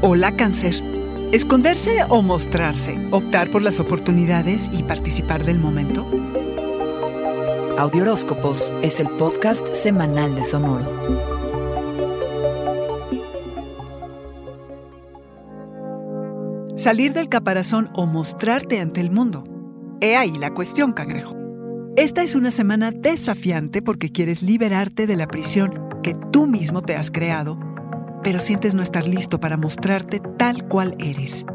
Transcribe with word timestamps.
Hola 0.00 0.36
cáncer. 0.36 0.74
¿Esconderse 1.32 2.04
o 2.08 2.22
mostrarse? 2.22 2.96
¿Optar 3.10 3.50
por 3.50 3.62
las 3.62 3.80
oportunidades 3.80 4.70
y 4.72 4.84
participar 4.84 5.44
del 5.44 5.58
momento? 5.58 6.06
Audioróscopos 7.76 8.72
es 8.80 9.00
el 9.00 9.08
podcast 9.08 9.74
semanal 9.74 10.36
de 10.36 10.44
Sonoro. 10.44 10.86
Salir 16.76 17.12
del 17.12 17.28
caparazón 17.28 17.88
o 17.92 18.06
mostrarte 18.06 18.78
ante 18.78 19.00
el 19.00 19.10
mundo. 19.10 19.42
He 20.00 20.16
ahí 20.16 20.38
la 20.38 20.54
cuestión, 20.54 20.92
cangrejo. 20.92 21.34
Esta 21.96 22.22
es 22.22 22.36
una 22.36 22.52
semana 22.52 22.92
desafiante 22.92 23.82
porque 23.82 24.10
quieres 24.10 24.44
liberarte 24.44 25.08
de 25.08 25.16
la 25.16 25.26
prisión 25.26 25.88
que 26.04 26.14
tú 26.14 26.46
mismo 26.46 26.82
te 26.82 26.94
has 26.94 27.10
creado, 27.10 27.58
pero 28.28 28.40
sientes 28.40 28.74
no 28.74 28.82
estar 28.82 29.06
listo 29.06 29.40
para 29.40 29.56
mostrarte 29.56 30.20
tal 30.36 30.68
cual 30.68 30.94
eres. 30.98 31.46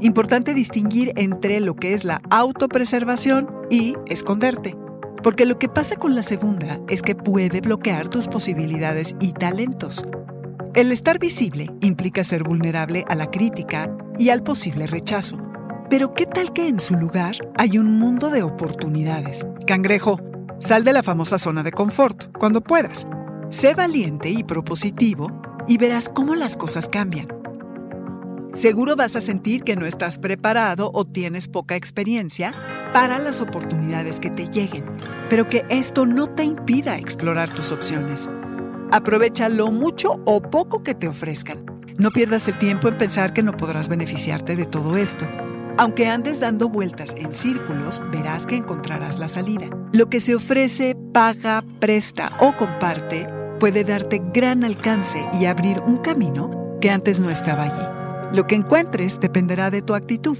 Importante 0.00 0.54
distinguir 0.54 1.12
entre 1.14 1.60
lo 1.60 1.76
que 1.76 1.94
es 1.94 2.04
la 2.04 2.20
autopreservación 2.30 3.48
y 3.70 3.94
esconderte, 4.06 4.76
porque 5.22 5.46
lo 5.46 5.56
que 5.60 5.68
pasa 5.68 5.94
con 5.94 6.16
la 6.16 6.24
segunda 6.24 6.80
es 6.88 7.02
que 7.02 7.14
puede 7.14 7.60
bloquear 7.60 8.08
tus 8.08 8.26
posibilidades 8.26 9.14
y 9.20 9.34
talentos. 9.34 10.04
El 10.74 10.90
estar 10.90 11.20
visible 11.20 11.70
implica 11.80 12.24
ser 12.24 12.42
vulnerable 12.42 13.04
a 13.08 13.14
la 13.14 13.30
crítica 13.30 13.96
y 14.18 14.30
al 14.30 14.42
posible 14.42 14.88
rechazo. 14.88 15.38
Pero 15.88 16.10
¿qué 16.10 16.26
tal 16.26 16.52
que 16.52 16.66
en 16.66 16.80
su 16.80 16.96
lugar 16.96 17.36
hay 17.56 17.78
un 17.78 18.00
mundo 18.00 18.30
de 18.30 18.42
oportunidades? 18.42 19.46
Cangrejo, 19.64 20.18
sal 20.58 20.82
de 20.82 20.92
la 20.92 21.04
famosa 21.04 21.38
zona 21.38 21.62
de 21.62 21.70
confort 21.70 22.36
cuando 22.36 22.62
puedas. 22.62 23.06
Sé 23.50 23.76
valiente 23.76 24.28
y 24.28 24.42
propositivo 24.42 25.45
y 25.68 25.78
verás 25.78 26.08
cómo 26.08 26.34
las 26.34 26.56
cosas 26.56 26.88
cambian. 26.88 27.28
Seguro 28.56 28.96
vas 28.96 29.16
a 29.16 29.20
sentir 29.20 29.64
que 29.64 29.76
no 29.76 29.84
estás 29.84 30.18
preparado 30.18 30.90
o 30.94 31.04
tienes 31.04 31.46
poca 31.46 31.76
experiencia 31.76 32.54
para 32.94 33.18
las 33.18 33.42
oportunidades 33.42 34.18
que 34.18 34.30
te 34.30 34.48
lleguen, 34.48 34.84
pero 35.28 35.46
que 35.46 35.66
esto 35.68 36.06
no 36.06 36.28
te 36.28 36.44
impida 36.44 36.96
explorar 36.96 37.50
tus 37.50 37.70
opciones. 37.70 38.30
Aprovecha 38.90 39.50
lo 39.50 39.70
mucho 39.70 40.22
o 40.24 40.40
poco 40.40 40.82
que 40.82 40.94
te 40.94 41.06
ofrezcan. 41.06 41.66
No 41.98 42.10
pierdas 42.10 42.48
el 42.48 42.58
tiempo 42.58 42.88
en 42.88 42.96
pensar 42.96 43.34
que 43.34 43.42
no 43.42 43.52
podrás 43.52 43.90
beneficiarte 43.90 44.56
de 44.56 44.64
todo 44.64 44.96
esto. 44.96 45.26
Aunque 45.76 46.08
andes 46.08 46.40
dando 46.40 46.70
vueltas 46.70 47.14
en 47.18 47.34
círculos, 47.34 48.02
verás 48.10 48.46
que 48.46 48.56
encontrarás 48.56 49.18
la 49.18 49.28
salida. 49.28 49.66
Lo 49.92 50.08
que 50.08 50.20
se 50.20 50.34
ofrece, 50.34 50.96
paga, 51.12 51.62
presta 51.78 52.32
o 52.40 52.56
comparte 52.56 53.35
puede 53.58 53.84
darte 53.84 54.22
gran 54.32 54.64
alcance 54.64 55.24
y 55.40 55.46
abrir 55.46 55.80
un 55.80 55.98
camino 55.98 56.78
que 56.80 56.90
antes 56.90 57.20
no 57.20 57.30
estaba 57.30 57.64
allí. 57.64 58.36
Lo 58.36 58.46
que 58.46 58.54
encuentres 58.54 59.20
dependerá 59.20 59.70
de 59.70 59.82
tu 59.82 59.94
actitud. 59.94 60.38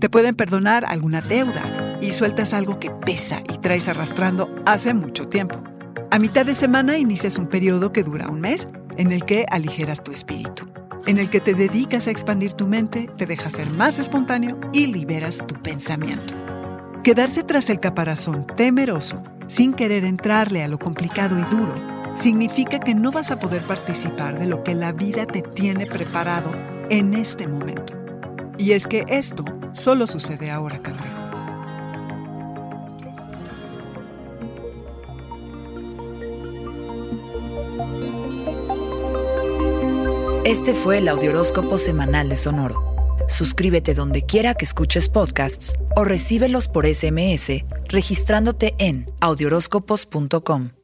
Te 0.00 0.10
pueden 0.10 0.34
perdonar 0.34 0.84
alguna 0.84 1.20
deuda 1.20 1.98
y 2.00 2.12
sueltas 2.12 2.54
algo 2.54 2.78
que 2.78 2.90
pesa 2.90 3.42
y 3.52 3.58
traes 3.58 3.88
arrastrando 3.88 4.48
hace 4.66 4.94
mucho 4.94 5.28
tiempo. 5.28 5.56
A 6.10 6.18
mitad 6.18 6.46
de 6.46 6.54
semana 6.54 6.98
inicias 6.98 7.38
un 7.38 7.48
periodo 7.48 7.92
que 7.92 8.04
dura 8.04 8.28
un 8.28 8.40
mes 8.40 8.68
en 8.96 9.12
el 9.12 9.24
que 9.24 9.46
aligeras 9.50 10.02
tu 10.02 10.12
espíritu 10.12 10.66
en 11.06 11.18
el 11.18 11.28
que 11.28 11.40
te 11.40 11.54
dedicas 11.54 12.08
a 12.08 12.10
expandir 12.10 12.54
tu 12.54 12.66
mente, 12.66 13.10
te 13.16 13.26
dejas 13.26 13.52
ser 13.52 13.68
más 13.70 13.98
espontáneo 13.98 14.58
y 14.72 14.86
liberas 14.86 15.46
tu 15.46 15.54
pensamiento. 15.54 16.34
Quedarse 17.02 17.42
tras 17.42 17.68
el 17.68 17.80
caparazón 17.80 18.46
temeroso, 18.46 19.22
sin 19.46 19.74
querer 19.74 20.04
entrarle 20.04 20.64
a 20.64 20.68
lo 20.68 20.78
complicado 20.78 21.38
y 21.38 21.42
duro, 21.54 21.74
significa 22.14 22.78
que 22.80 22.94
no 22.94 23.10
vas 23.10 23.30
a 23.30 23.38
poder 23.38 23.62
participar 23.62 24.38
de 24.38 24.46
lo 24.46 24.62
que 24.62 24.74
la 24.74 24.92
vida 24.92 25.26
te 25.26 25.42
tiene 25.42 25.86
preparado 25.86 26.50
en 26.90 27.14
este 27.14 27.46
momento. 27.46 27.94
Y 28.58 28.72
es 28.72 28.86
que 28.86 29.04
esto 29.08 29.44
solo 29.72 30.06
sucede 30.06 30.50
ahora, 30.50 30.80
cangrejo. 30.80 31.24
Este 40.44 40.74
fue 40.74 40.98
el 40.98 41.08
Audioróscopo 41.08 41.78
Semanal 41.78 42.28
de 42.28 42.36
Sonoro. 42.36 42.94
Suscríbete 43.28 43.94
donde 43.94 44.26
quiera 44.26 44.54
que 44.54 44.66
escuches 44.66 45.08
podcasts 45.08 45.78
o 45.96 46.04
recíbelos 46.04 46.68
por 46.68 46.86
SMS 46.86 47.64
registrándote 47.88 48.74
en 48.78 49.10
audioróscopos.com. 49.20 50.83